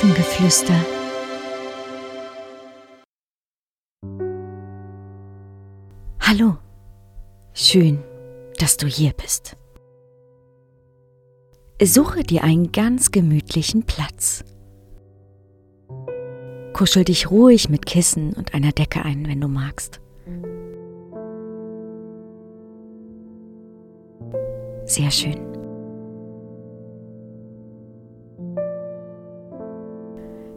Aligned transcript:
Hafengeflüster. 0.00 0.80
Hallo, 6.20 6.56
schön, 7.52 8.02
dass 8.58 8.78
du 8.78 8.86
hier 8.86 9.12
bist. 9.12 9.58
Suche 11.82 12.22
dir 12.22 12.44
einen 12.44 12.72
ganz 12.72 13.10
gemütlichen 13.10 13.82
Platz. 13.82 14.42
Kuschel 16.72 17.04
dich 17.04 17.30
ruhig 17.30 17.68
mit 17.68 17.84
Kissen 17.84 18.32
und 18.32 18.54
einer 18.54 18.72
Decke 18.72 19.04
ein, 19.04 19.28
wenn 19.28 19.42
du 19.42 19.48
magst. 19.48 20.00
Sehr 24.86 25.10
schön. 25.10 25.49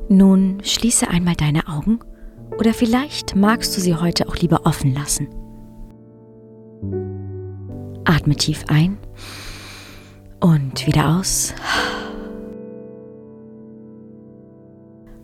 Nun 0.09 0.61
schließe 0.63 1.07
einmal 1.07 1.35
deine 1.35 1.67
Augen 1.67 1.99
oder 2.59 2.73
vielleicht 2.73 3.35
magst 3.35 3.75
du 3.75 3.81
sie 3.81 3.95
heute 3.95 4.27
auch 4.27 4.35
lieber 4.35 4.65
offen 4.65 4.93
lassen. 4.93 5.27
Atme 8.05 8.35
tief 8.35 8.65
ein 8.67 8.97
und 10.39 10.85
wieder 10.85 11.17
aus. 11.17 11.53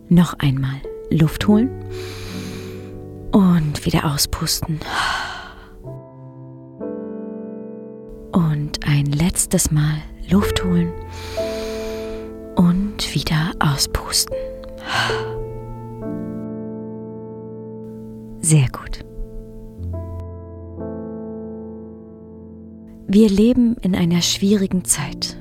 Noch 0.08 0.34
einmal 0.38 0.80
Luft 1.10 1.46
holen 1.46 1.70
und 3.32 3.84
wieder 3.86 4.12
auspusten. 4.12 4.80
Und 8.32 8.86
ein 8.86 9.06
letztes 9.06 9.70
Mal 9.70 9.98
Luft 10.28 10.64
holen 10.64 10.92
und 12.56 13.14
wieder 13.14 13.52
auspusten. 13.60 14.36
Sehr 18.40 18.68
gut. 18.68 19.04
Wir 23.06 23.28
leben 23.28 23.76
in 23.82 23.94
einer 23.94 24.22
schwierigen 24.22 24.84
Zeit. 24.84 25.36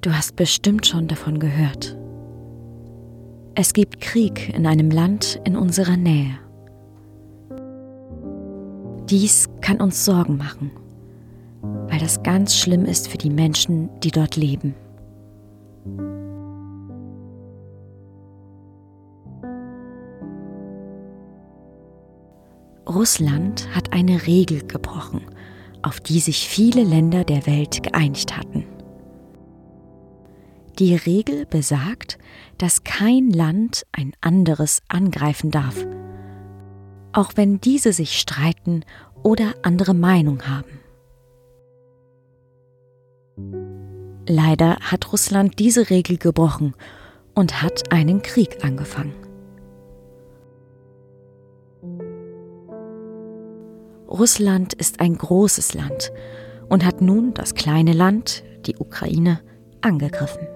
Du 0.00 0.12
hast 0.12 0.36
bestimmt 0.36 0.86
schon 0.86 1.08
davon 1.08 1.38
gehört. 1.38 1.96
Es 3.54 3.72
gibt 3.72 4.00
Krieg 4.00 4.52
in 4.54 4.66
einem 4.66 4.90
Land 4.90 5.40
in 5.44 5.56
unserer 5.56 5.96
Nähe. 5.96 6.38
Dies 9.08 9.48
kann 9.60 9.80
uns 9.80 10.04
Sorgen 10.04 10.36
machen, 10.36 10.70
weil 11.88 11.98
das 11.98 12.22
ganz 12.22 12.56
schlimm 12.56 12.84
ist 12.84 13.08
für 13.08 13.18
die 13.18 13.30
Menschen, 13.30 13.88
die 14.00 14.10
dort 14.10 14.36
leben. 14.36 14.74
Russland 22.94 23.68
hat 23.74 23.92
eine 23.92 24.26
Regel 24.26 24.64
gebrochen, 24.66 25.22
auf 25.82 26.00
die 26.00 26.20
sich 26.20 26.48
viele 26.48 26.84
Länder 26.84 27.24
der 27.24 27.46
Welt 27.46 27.82
geeinigt 27.82 28.36
hatten. 28.36 28.64
Die 30.78 30.94
Regel 30.94 31.44
besagt, 31.46 32.18
dass 32.58 32.84
kein 32.84 33.30
Land 33.30 33.84
ein 33.92 34.12
anderes 34.20 34.80
angreifen 34.88 35.50
darf, 35.50 35.84
auch 37.12 37.32
wenn 37.34 37.60
diese 37.60 37.92
sich 37.92 38.18
streiten 38.18 38.84
oder 39.22 39.54
andere 39.62 39.94
Meinung 39.94 40.42
haben. 40.42 40.80
Leider 44.28 44.76
hat 44.80 45.12
Russland 45.12 45.58
diese 45.58 45.90
Regel 45.90 46.16
gebrochen 46.16 46.74
und 47.34 47.60
hat 47.60 47.92
einen 47.92 48.22
Krieg 48.22 48.64
angefangen. 48.64 49.23
Russland 54.14 54.74
ist 54.74 55.00
ein 55.00 55.18
großes 55.18 55.74
Land 55.74 56.12
und 56.68 56.84
hat 56.84 57.00
nun 57.00 57.34
das 57.34 57.54
kleine 57.54 57.92
Land, 57.92 58.44
die 58.64 58.76
Ukraine, 58.76 59.40
angegriffen. 59.80 60.46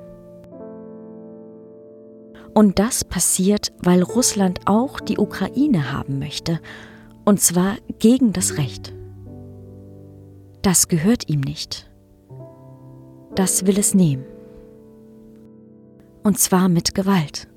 Und 2.54 2.78
das 2.78 3.02
passiert, 3.02 3.72
weil 3.82 4.02
Russland 4.02 4.60
auch 4.66 5.00
die 5.00 5.18
Ukraine 5.18 5.92
haben 5.92 6.20
möchte, 6.20 6.60
und 7.24 7.40
zwar 7.40 7.76
gegen 7.98 8.32
das 8.32 8.58
Recht. 8.58 8.94
Das 10.62 10.86
gehört 10.86 11.28
ihm 11.28 11.40
nicht. 11.40 11.90
Das 13.34 13.66
will 13.66 13.78
es 13.78 13.92
nehmen. 13.92 14.24
Und 16.22 16.38
zwar 16.38 16.68
mit 16.68 16.94
Gewalt. 16.94 17.48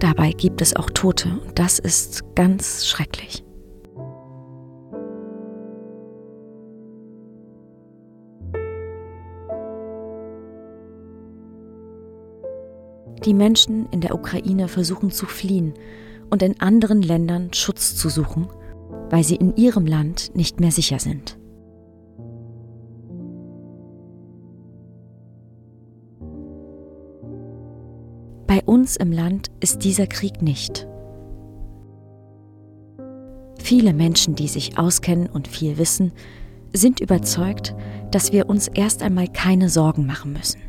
Dabei 0.00 0.32
gibt 0.32 0.60
es 0.60 0.74
auch 0.74 0.90
Tote, 0.90 1.28
und 1.46 1.58
das 1.60 1.78
ist 1.78 2.34
ganz 2.34 2.86
schrecklich. 2.86 3.44
Die 13.24 13.34
Menschen 13.34 13.86
in 13.90 14.00
der 14.00 14.14
Ukraine 14.14 14.68
versuchen 14.68 15.10
zu 15.10 15.26
fliehen 15.26 15.74
und 16.30 16.42
in 16.42 16.60
anderen 16.60 17.02
Ländern 17.02 17.52
Schutz 17.52 17.96
zu 17.96 18.08
suchen, 18.08 18.48
weil 19.10 19.24
sie 19.24 19.36
in 19.36 19.56
ihrem 19.56 19.86
Land 19.86 20.34
nicht 20.34 20.60
mehr 20.60 20.70
sicher 20.70 20.98
sind. 20.98 21.36
Bei 28.46 28.62
uns 28.64 28.96
im 28.96 29.12
Land 29.12 29.48
ist 29.60 29.84
dieser 29.84 30.06
Krieg 30.06 30.42
nicht. 30.42 30.88
Viele 33.58 33.92
Menschen, 33.92 34.34
die 34.34 34.48
sich 34.48 34.78
auskennen 34.78 35.28
und 35.28 35.46
viel 35.46 35.78
wissen, 35.78 36.12
sind 36.72 37.00
überzeugt, 37.00 37.74
dass 38.10 38.32
wir 38.32 38.48
uns 38.48 38.68
erst 38.68 39.02
einmal 39.02 39.28
keine 39.28 39.68
Sorgen 39.68 40.06
machen 40.06 40.32
müssen. 40.32 40.60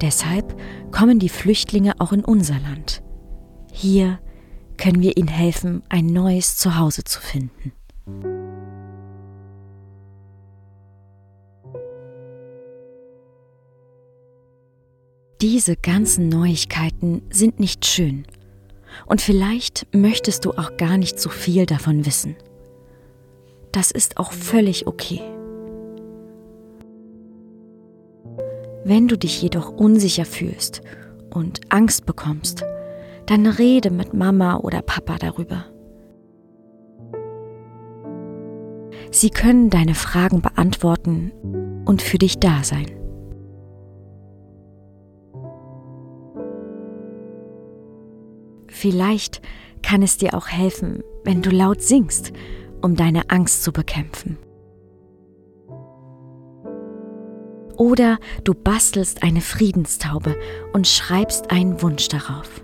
Deshalb 0.00 0.58
kommen 0.92 1.18
die 1.18 1.28
Flüchtlinge 1.28 1.94
auch 2.00 2.12
in 2.12 2.24
unser 2.24 2.58
Land. 2.60 3.02
Hier 3.72 4.18
können 4.76 5.02
wir 5.02 5.16
ihnen 5.16 5.28
helfen, 5.28 5.82
ein 5.88 6.06
neues 6.06 6.56
Zuhause 6.56 7.04
zu 7.04 7.20
finden. 7.20 7.72
Diese 15.42 15.76
ganzen 15.76 16.28
Neuigkeiten 16.28 17.22
sind 17.30 17.60
nicht 17.60 17.86
schön 17.86 18.26
und 19.06 19.20
vielleicht 19.20 19.86
möchtest 19.94 20.44
du 20.44 20.52
auch 20.52 20.76
gar 20.76 20.98
nicht 20.98 21.18
so 21.18 21.30
viel 21.30 21.64
davon 21.64 22.04
wissen. 22.04 22.36
Das 23.72 23.90
ist 23.90 24.18
auch 24.18 24.32
völlig 24.32 24.86
okay. 24.86 25.22
Wenn 28.90 29.06
du 29.06 29.16
dich 29.16 29.40
jedoch 29.40 29.70
unsicher 29.70 30.24
fühlst 30.24 30.82
und 31.32 31.60
Angst 31.68 32.06
bekommst, 32.06 32.64
dann 33.26 33.46
rede 33.46 33.92
mit 33.92 34.14
Mama 34.14 34.56
oder 34.56 34.82
Papa 34.82 35.16
darüber. 35.16 35.66
Sie 39.12 39.30
können 39.30 39.70
deine 39.70 39.94
Fragen 39.94 40.42
beantworten 40.42 41.30
und 41.84 42.02
für 42.02 42.18
dich 42.18 42.40
da 42.40 42.64
sein. 42.64 42.86
Vielleicht 48.66 49.40
kann 49.84 50.02
es 50.02 50.16
dir 50.16 50.34
auch 50.34 50.48
helfen, 50.48 51.04
wenn 51.22 51.42
du 51.42 51.50
laut 51.50 51.80
singst, 51.80 52.32
um 52.82 52.96
deine 52.96 53.30
Angst 53.30 53.62
zu 53.62 53.70
bekämpfen. 53.70 54.36
Oder 57.80 58.18
du 58.44 58.52
bastelst 58.52 59.22
eine 59.22 59.40
Friedenstaube 59.40 60.36
und 60.74 60.86
schreibst 60.86 61.50
einen 61.50 61.80
Wunsch 61.80 62.08
darauf. 62.08 62.60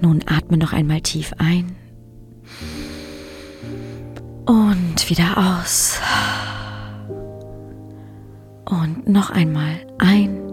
Nun 0.00 0.24
atme 0.24 0.56
noch 0.56 0.72
einmal 0.72 1.02
tief 1.02 1.34
ein 1.36 1.76
und 4.46 5.10
wieder 5.10 5.60
aus. 5.60 6.00
Und 8.64 9.06
noch 9.06 9.28
einmal 9.28 9.86
ein 9.98 10.47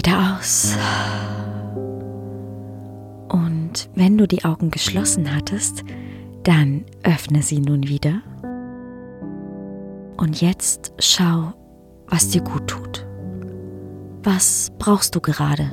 wieder 0.00 0.38
aus. 0.38 0.76
Und 3.28 3.90
wenn 3.94 4.16
du 4.16 4.26
die 4.26 4.44
Augen 4.46 4.70
geschlossen 4.70 5.34
hattest, 5.34 5.84
Dann 6.42 6.86
öffne 7.02 7.42
sie 7.42 7.60
nun 7.60 7.86
wieder. 7.86 8.22
Und 10.16 10.40
jetzt 10.40 10.94
schau, 10.98 11.52
was 12.08 12.30
dir 12.30 12.40
gut 12.40 12.66
tut. 12.66 13.06
Was 14.22 14.72
brauchst 14.78 15.14
du 15.14 15.20
gerade, 15.20 15.70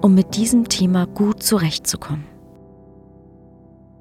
um 0.00 0.14
mit 0.14 0.36
diesem 0.36 0.68
Thema 0.68 1.06
gut 1.06 1.42
zurechtzukommen? 1.42 2.26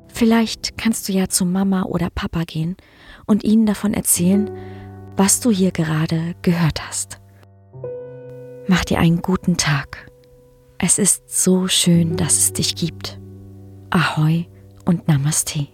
Vielleicht 0.08 0.78
kannst 0.78 1.10
du 1.10 1.14
ja 1.14 1.30
zu 1.30 1.46
Mama 1.46 1.82
oder 1.82 2.10
Papa 2.14 2.44
gehen 2.44 2.78
und 3.26 3.44
ihnen 3.44 3.66
davon 3.66 3.96
erzählen, 3.96 4.52
was 5.16 5.40
du 5.40 5.50
hier 5.50 5.72
gerade 5.72 6.36
gehört 6.44 6.88
hast. 6.88 7.20
Mach 8.70 8.84
dir 8.84 9.00
einen 9.00 9.22
guten 9.22 9.56
Tag. 9.56 10.12
Es 10.78 11.00
ist 11.00 11.42
so 11.44 11.70
schön, 11.70 12.18
dass 12.18 12.38
es 12.38 12.54
dich 12.54 12.76
gibt. 12.76 13.18
Ahoi 13.90 14.46
und 14.84 15.08
Namaste. 15.08 15.68